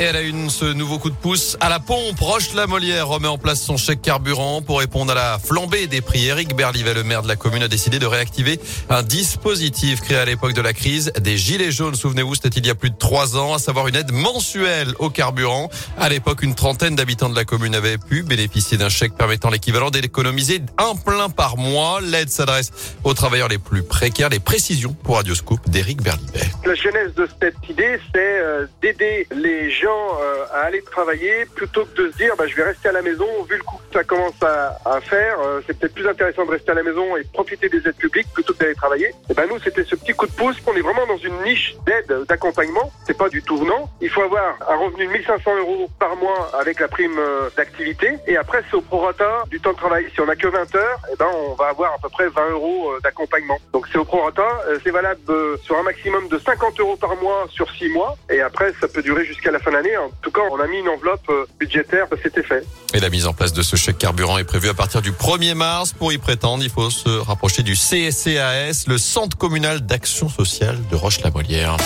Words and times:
Et 0.00 0.04
elle 0.04 0.14
a 0.14 0.20
une, 0.20 0.48
ce 0.48 0.64
nouveau 0.64 1.00
coup 1.00 1.10
de 1.10 1.16
pouce 1.16 1.56
à 1.58 1.68
la 1.68 1.80
pompe. 1.80 2.20
Roche 2.20 2.54
la 2.54 2.68
Molière 2.68 3.08
remet 3.08 3.26
en 3.26 3.36
place 3.36 3.60
son 3.60 3.76
chèque 3.76 4.00
carburant 4.00 4.62
pour 4.62 4.78
répondre 4.78 5.10
à 5.10 5.14
la 5.16 5.38
flambée 5.40 5.88
des 5.88 6.00
prix. 6.00 6.26
Eric 6.26 6.54
Berlivet, 6.54 6.94
le 6.94 7.02
maire 7.02 7.22
de 7.22 7.28
la 7.28 7.34
commune, 7.34 7.64
a 7.64 7.68
décidé 7.68 7.98
de 7.98 8.06
réactiver 8.06 8.60
un 8.90 9.02
dispositif 9.02 10.00
créé 10.00 10.18
à 10.18 10.24
l'époque 10.24 10.52
de 10.52 10.60
la 10.60 10.72
crise 10.72 11.12
des 11.20 11.36
Gilets 11.36 11.72
jaunes. 11.72 11.96
Souvenez-vous, 11.96 12.36
c'était 12.36 12.60
il 12.60 12.66
y 12.66 12.70
a 12.70 12.76
plus 12.76 12.90
de 12.90 12.96
trois 12.96 13.36
ans, 13.36 13.54
à 13.54 13.58
savoir 13.58 13.88
une 13.88 13.96
aide 13.96 14.12
mensuelle 14.12 14.94
au 15.00 15.10
carburant. 15.10 15.68
À 15.98 16.08
l'époque, 16.08 16.42
une 16.42 16.54
trentaine 16.54 16.94
d'habitants 16.94 17.28
de 17.28 17.34
la 17.34 17.44
commune 17.44 17.74
avaient 17.74 17.98
pu 17.98 18.22
bénéficier 18.22 18.78
d'un 18.78 18.90
chèque 18.90 19.14
permettant 19.14 19.50
l'équivalent 19.50 19.90
d'économiser 19.90 20.62
un 20.78 20.94
plein 20.94 21.28
par 21.28 21.56
mois. 21.56 22.00
L'aide 22.00 22.30
s'adresse 22.30 22.70
aux 23.02 23.14
travailleurs 23.14 23.48
les 23.48 23.58
plus 23.58 23.82
précaires. 23.82 24.28
Les 24.28 24.38
précisions 24.38 24.94
pour 25.02 25.16
Radioscoop 25.16 25.68
d'Eric 25.68 26.02
Berlivet. 26.02 26.52
La 26.64 26.74
de 27.16 27.28
cette 27.40 27.68
idée, 27.68 27.98
c'est 28.14 28.40
euh, 28.40 28.66
d'aider 28.80 29.26
les 29.34 29.70
euh, 29.90 30.44
à 30.52 30.60
aller 30.62 30.82
travailler 30.82 31.46
plutôt 31.54 31.84
que 31.84 32.02
de 32.02 32.10
se 32.10 32.16
dire 32.16 32.34
bah, 32.36 32.46
je 32.46 32.54
vais 32.54 32.64
rester 32.64 32.88
à 32.88 32.92
la 32.92 33.02
maison. 33.02 33.26
Vu 33.48 33.56
le 33.56 33.62
coup 33.62 33.76
que 33.76 33.98
ça 33.98 34.04
commence 34.04 34.40
à, 34.42 35.00
faire, 35.00 35.38
euh, 35.40 35.60
c'est 35.66 35.78
peut-être 35.78 35.94
plus 35.94 36.06
intéressant 36.06 36.44
de 36.44 36.50
rester 36.50 36.72
à 36.72 36.74
la 36.74 36.82
maison 36.82 37.16
et 37.16 37.24
profiter 37.32 37.68
des 37.68 37.78
aides 37.78 37.96
publiques 37.96 38.26
plutôt 38.32 38.52
que 38.52 38.58
d'aller 38.58 38.74
travailler. 38.74 39.12
Et 39.30 39.34
ben 39.34 39.46
nous, 39.48 39.58
c'était 39.60 39.84
ce 39.84 39.96
petit 39.96 40.12
coup 40.12 40.26
de 40.26 40.32
pouce. 40.32 40.56
On 40.66 40.74
est 40.74 40.82
vraiment 40.82 41.06
dans 41.06 41.16
une 41.16 41.42
niche 41.42 41.74
d'aide, 41.86 42.24
d'accompagnement. 42.28 42.92
C'est 43.06 43.16
pas 43.16 43.28
du 43.28 43.42
tout 43.42 43.56
venant. 43.56 43.88
Il 44.00 44.10
faut 44.10 44.22
avoir 44.22 44.56
un 44.68 44.76
revenu 44.76 45.06
de 45.06 45.12
1500 45.12 45.56
euros 45.58 45.88
par 45.98 46.16
mois 46.16 46.50
avec 46.60 46.80
la 46.80 46.88
prime 46.88 47.18
d'activité. 47.56 48.16
Et 48.26 48.36
après, 48.36 48.62
c'est 48.68 48.76
au 48.76 48.80
prorata 48.80 49.44
du 49.50 49.60
temps 49.60 49.72
de 49.72 49.76
travail. 49.76 50.06
Si 50.12 50.20
on 50.20 50.28
a 50.28 50.36
que 50.36 50.48
20 50.48 50.74
heures, 50.74 51.00
et 51.12 51.16
ben 51.16 51.26
on 51.34 51.54
va 51.54 51.68
avoir 51.68 51.94
à 51.94 51.98
peu 51.98 52.08
près 52.08 52.28
20 52.28 52.50
euros 52.50 52.92
d'accompagnement. 53.02 53.58
Donc 53.72 53.86
c'est 53.90 53.98
au 53.98 54.04
prorata. 54.04 54.46
C'est 54.84 54.90
valable 54.90 55.20
sur 55.62 55.78
un 55.78 55.82
maximum 55.82 56.28
de 56.28 56.38
50 56.38 56.78
euros 56.80 56.96
par 56.96 57.16
mois 57.16 57.46
sur 57.50 57.70
6 57.70 57.88
mois. 57.90 58.16
Et 58.30 58.40
après, 58.40 58.72
ça 58.80 58.88
peut 58.88 59.02
durer 59.02 59.24
jusqu'à 59.24 59.50
la 59.50 59.58
fin 59.58 59.70
de 59.70 59.77
En 59.78 60.10
tout 60.22 60.32
cas, 60.32 60.40
on 60.50 60.58
a 60.58 60.66
mis 60.66 60.78
une 60.78 60.88
enveloppe 60.88 61.28
euh, 61.30 61.46
budgétaire 61.58 62.06
cet 62.20 62.36
effet. 62.36 62.64
Et 62.94 63.00
la 63.00 63.10
mise 63.10 63.26
en 63.26 63.32
place 63.32 63.52
de 63.52 63.62
ce 63.62 63.76
chèque 63.76 63.98
carburant 63.98 64.36
est 64.38 64.44
prévue 64.44 64.68
à 64.68 64.74
partir 64.74 65.02
du 65.02 65.12
1er 65.12 65.54
mars. 65.54 65.92
Pour 65.92 66.12
y 66.12 66.18
prétendre, 66.18 66.64
il 66.64 66.70
faut 66.70 66.90
se 66.90 67.08
rapprocher 67.08 67.62
du 67.62 67.74
CSCAS, 67.74 68.86
le 68.88 68.98
Centre 68.98 69.36
communal 69.36 69.82
d'action 69.82 70.28
sociale 70.28 70.78
de 70.90 70.96
Roche-la-Molière. 70.96 71.76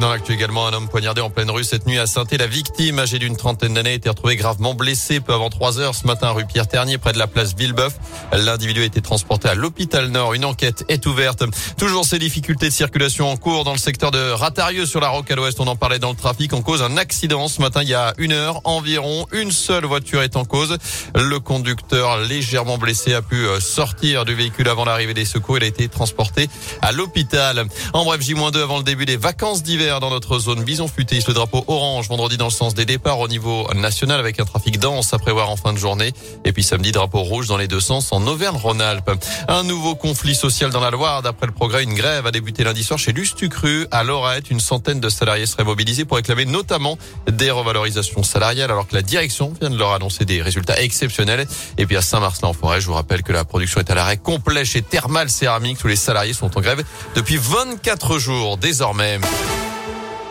Dans 0.00 0.10
l'actu 0.10 0.32
également, 0.32 0.66
un 0.66 0.72
homme 0.72 0.88
poignardé 0.88 1.20
en 1.20 1.30
pleine 1.30 1.50
rue 1.50 1.62
cette 1.62 1.86
nuit 1.86 1.98
à 1.98 2.06
saint 2.06 2.24
La 2.36 2.48
victime, 2.48 2.98
âgée 2.98 3.20
d'une 3.20 3.36
trentaine 3.36 3.74
d'années, 3.74 3.90
a 3.90 3.94
été 3.94 4.08
retrouvée 4.08 4.34
gravement 4.34 4.74
blessée 4.74 5.20
peu 5.20 5.32
avant 5.32 5.48
3 5.48 5.78
heures 5.78 5.94
ce 5.94 6.08
matin 6.08 6.30
rue 6.30 6.44
Pierre-Ternier, 6.44 6.98
près 6.98 7.12
de 7.12 7.18
la 7.18 7.28
place 7.28 7.54
Villebeuf. 7.54 7.94
L'individu 8.32 8.82
a 8.82 8.84
été 8.84 9.00
transporté 9.00 9.48
à 9.48 9.54
l'hôpital 9.54 10.08
Nord. 10.08 10.34
Une 10.34 10.44
enquête 10.44 10.84
est 10.88 11.06
ouverte. 11.06 11.44
Toujours 11.76 12.04
ces 12.04 12.18
difficultés 12.18 12.68
de 12.68 12.72
circulation 12.72 13.30
en 13.30 13.36
cours 13.36 13.64
dans 13.64 13.72
le 13.72 13.78
secteur 13.78 14.10
de 14.10 14.30
Ratarieux 14.30 14.86
sur 14.86 15.00
la 15.00 15.08
Roque 15.08 15.30
à 15.30 15.36
l'ouest. 15.36 15.60
On 15.60 15.66
en 15.66 15.76
parlait 15.76 15.98
dans 15.98 16.10
le 16.10 16.16
trafic. 16.16 16.52
En 16.54 16.62
cause 16.62 16.82
un 16.82 16.96
accident 16.96 17.48
ce 17.48 17.60
matin 17.60 17.82
il 17.82 17.88
y 17.88 17.94
a 17.94 18.14
une 18.18 18.32
heure 18.32 18.60
environ. 18.64 19.26
Une 19.32 19.52
seule 19.52 19.84
voiture 19.84 20.22
est 20.22 20.36
en 20.36 20.44
cause. 20.44 20.78
Le 21.14 21.40
conducteur 21.40 22.18
légèrement 22.18 22.78
blessé 22.78 23.14
a 23.14 23.22
pu 23.22 23.46
euh, 23.46 23.60
sortir 23.60 24.24
du 24.24 24.34
véhicule 24.34 24.68
avant 24.68 24.84
l'arrivée 24.84 25.14
des 25.14 25.24
secours. 25.24 25.58
Il 25.58 25.64
a 25.64 25.66
été 25.66 25.88
transporté 25.88 26.48
à 26.80 26.92
l'hôpital. 26.92 27.66
En 27.92 28.04
bref, 28.04 28.22
J-2 28.22 28.62
avant 28.62 28.78
le 28.78 28.84
début 28.84 29.04
des 29.04 29.16
vacances 29.16 29.62
d'hiver 29.62 30.00
dans 30.00 30.10
notre 30.10 30.38
zone 30.38 30.64
Bison 30.64 30.88
futé. 30.88 31.18
Le 31.26 31.34
drapeau 31.34 31.64
orange 31.66 32.08
vendredi 32.08 32.36
dans 32.36 32.46
le 32.46 32.50
sens 32.50 32.74
des 32.74 32.86
départs 32.86 33.20
au 33.20 33.28
niveau 33.28 33.68
national 33.74 34.18
avec 34.18 34.40
un 34.40 34.44
trafic 34.44 34.78
dense 34.78 35.12
à 35.12 35.18
prévoir 35.18 35.50
en 35.50 35.56
fin 35.56 35.72
de 35.72 35.78
journée. 35.78 36.12
Et 36.44 36.52
puis 36.52 36.62
samedi, 36.62 36.92
drapeau 36.92 37.22
rouge 37.22 37.48
dans 37.48 37.58
les 37.58 37.68
deux 37.68 37.80
sens 37.80 38.12
en 38.12 38.21
Auvergne-Rhône-Alpes. 38.26 39.10
Un 39.48 39.62
nouveau 39.64 39.94
conflit 39.94 40.34
social 40.34 40.70
dans 40.70 40.80
la 40.80 40.90
Loire. 40.90 41.22
D'après 41.22 41.46
le 41.46 41.52
progrès, 41.52 41.82
une 41.82 41.94
grève 41.94 42.26
a 42.26 42.30
débuté 42.30 42.64
lundi 42.64 42.84
soir 42.84 42.98
chez 42.98 43.12
Lustucru 43.12 43.86
à 43.90 44.04
Lorette. 44.04 44.50
Une 44.50 44.60
centaine 44.60 45.00
de 45.00 45.08
salariés 45.08 45.46
seraient 45.46 45.64
mobilisés 45.64 46.04
pour 46.04 46.16
réclamer 46.16 46.44
notamment 46.44 46.98
des 47.26 47.50
revalorisations 47.50 48.22
salariales 48.22 48.70
alors 48.70 48.86
que 48.86 48.94
la 48.94 49.02
direction 49.02 49.52
vient 49.60 49.70
de 49.70 49.78
leur 49.78 49.92
annoncer 49.92 50.24
des 50.24 50.42
résultats 50.42 50.80
exceptionnels. 50.80 51.46
Et 51.78 51.86
puis 51.86 51.96
à 51.96 52.02
Saint-Marcelin-en-Forêt, 52.02 52.80
je 52.80 52.86
vous 52.86 52.94
rappelle 52.94 53.22
que 53.22 53.32
la 53.32 53.44
production 53.44 53.80
est 53.80 53.90
à 53.90 53.94
l'arrêt 53.94 54.16
complet 54.16 54.64
chez 54.64 54.82
Thermal 54.82 55.30
Céramique 55.30 55.78
où 55.84 55.88
les 55.88 55.96
salariés 55.96 56.34
sont 56.34 56.56
en 56.56 56.60
grève 56.60 56.84
depuis 57.14 57.36
24 57.36 58.18
jours 58.18 58.56
désormais. 58.56 59.20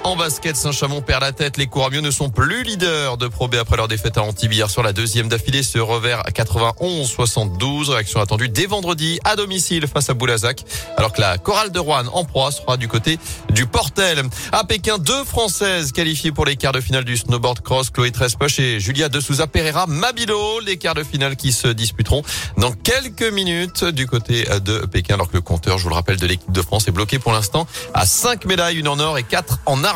En 0.03 0.15
basket, 0.15 0.55
Saint-Chamond 0.55 1.01
perd 1.01 1.21
la 1.21 1.31
tête. 1.31 1.57
Les 1.57 1.67
Couramieux 1.67 2.01
ne 2.01 2.09
sont 2.09 2.31
plus 2.31 2.63
leaders 2.63 3.17
de 3.17 3.27
Pro 3.27 3.47
B 3.47 3.55
après 3.55 3.77
leur 3.77 3.87
défaite 3.87 4.17
à 4.17 4.23
Antibes 4.23 4.51
hier 4.51 4.67
sur 4.67 4.81
la 4.81 4.93
deuxième 4.93 5.27
d'affilée. 5.27 5.61
Ce 5.61 5.77
revers 5.77 6.21
à 6.25 6.31
91-72. 6.31 7.91
Réaction 7.91 8.19
attendue 8.19 8.49
dès 8.49 8.65
vendredi 8.65 9.19
à 9.25 9.35
domicile 9.35 9.85
face 9.87 10.09
à 10.09 10.15
Boulazac. 10.15 10.65
Alors 10.97 11.13
que 11.13 11.21
la 11.21 11.37
chorale 11.37 11.71
de 11.71 11.77
Rouen 11.77 12.05
en 12.13 12.25
proie 12.25 12.51
sera 12.51 12.77
du 12.77 12.87
côté 12.87 13.19
du 13.51 13.67
Portel. 13.67 14.23
À 14.51 14.63
Pékin, 14.63 14.97
deux 14.97 15.23
Françaises 15.23 15.91
qualifiées 15.91 16.31
pour 16.31 16.45
les 16.45 16.55
quarts 16.55 16.73
de 16.73 16.81
finale 16.81 17.03
du 17.03 17.15
snowboard 17.15 17.61
cross. 17.61 17.91
Chloé 17.91 18.09
Trespoche 18.09 18.59
et 18.59 18.79
Julia 18.79 19.07
de 19.07 19.19
Souza 19.19 19.45
Pereira 19.45 19.85
Mabilo. 19.85 20.61
Les 20.61 20.77
quarts 20.77 20.95
de 20.95 21.03
finale 21.03 21.35
qui 21.35 21.51
se 21.51 21.67
disputeront 21.67 22.23
dans 22.57 22.71
quelques 22.71 23.31
minutes 23.31 23.85
du 23.85 24.07
côté 24.07 24.45
de 24.65 24.79
Pékin. 24.79 25.13
Alors 25.13 25.29
que 25.29 25.35
le 25.35 25.41
compteur, 25.41 25.77
je 25.77 25.83
vous 25.83 25.89
le 25.89 25.95
rappelle, 25.95 26.17
de 26.17 26.25
l'équipe 26.25 26.51
de 26.51 26.61
France 26.63 26.87
est 26.87 26.91
bloqué 26.91 27.19
pour 27.19 27.33
l'instant 27.33 27.67
à 27.93 28.07
5 28.07 28.45
médailles, 28.45 28.77
une 28.77 28.87
en 28.87 28.99
or 28.99 29.19
et 29.19 29.23
4 29.23 29.59
en. 29.67 29.90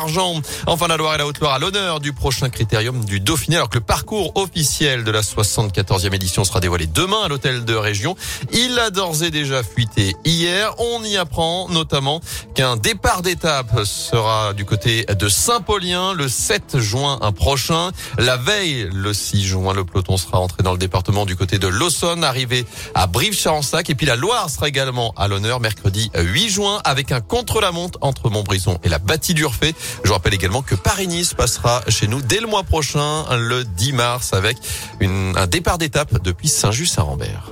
Enfin, 0.66 0.88
la 0.88 0.96
Loire 0.96 1.14
et 1.14 1.18
la 1.18 1.26
Haute-Loire 1.26 1.54
à 1.54 1.58
l'honneur 1.58 2.00
du 2.00 2.12
prochain 2.12 2.48
critérium 2.48 3.04
du 3.04 3.20
Dauphiné, 3.20 3.56
alors 3.56 3.68
que 3.68 3.78
le 3.78 3.84
parcours 3.84 4.32
officiel 4.36 5.04
de 5.04 5.10
la 5.10 5.22
74e 5.22 6.14
édition 6.14 6.44
sera 6.44 6.60
dévoilé 6.60 6.86
demain 6.86 7.22
à 7.24 7.28
l'hôtel 7.28 7.64
de 7.64 7.74
région. 7.74 8.14
Il 8.52 8.78
a 8.78 8.90
d'ores 8.90 9.22
et 9.22 9.30
déjà 9.30 9.62
fuité 9.62 10.14
hier. 10.24 10.74
On 10.78 11.02
y 11.02 11.16
apprend 11.16 11.68
notamment 11.68 12.20
qu'un 12.54 12.76
départ 12.76 13.22
d'étape 13.22 13.84
sera 13.84 14.52
du 14.52 14.64
côté 14.64 15.04
de 15.04 15.28
Saint-Paulien 15.28 16.12
le 16.12 16.28
7 16.28 16.78
juin 16.78 17.18
prochain. 17.34 17.90
La 18.18 18.36
veille, 18.36 18.88
le 18.92 19.14
6 19.14 19.44
juin, 19.44 19.72
le 19.74 19.84
peloton 19.84 20.16
sera 20.16 20.40
entré 20.40 20.62
dans 20.62 20.72
le 20.72 20.78
département 20.78 21.26
du 21.26 21.36
côté 21.36 21.58
de 21.58 21.68
l'Aussonne, 21.68 22.24
arrivé 22.24 22.64
à 22.94 23.06
Brive-Charensac. 23.06 23.90
Et 23.90 23.94
puis 23.94 24.06
la 24.06 24.16
Loire 24.16 24.50
sera 24.50 24.68
également 24.68 25.12
à 25.16 25.28
l'honneur 25.28 25.60
mercredi 25.60 26.10
8 26.14 26.48
juin 26.48 26.80
avec 26.84 27.12
un 27.12 27.20
contre-la-montre 27.20 27.98
entre 28.02 28.30
Montbrison 28.30 28.78
et 28.84 28.88
la 28.88 28.98
Bâtie 28.98 29.34
d'Urfé. 29.34 29.74
Je 30.02 30.08
vous 30.08 30.14
rappelle 30.14 30.34
également 30.34 30.62
que 30.62 30.74
Paris-Nice 30.74 31.34
passera 31.34 31.82
chez 31.88 32.08
nous 32.08 32.20
dès 32.22 32.40
le 32.40 32.46
mois 32.46 32.62
prochain, 32.62 33.24
le 33.36 33.64
10 33.64 33.92
mars, 33.92 34.32
avec 34.32 34.56
un 35.02 35.46
départ 35.46 35.78
d'étape 35.78 36.22
depuis 36.22 36.48
Saint-Just-Saint-Rambert. 36.48 37.50